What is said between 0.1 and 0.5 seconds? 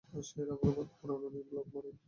সে